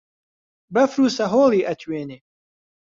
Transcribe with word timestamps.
بەفر 0.73 0.99
و 1.03 1.13
سەهۆڵی 1.17 1.65
ئەتوێنێ 1.67 2.19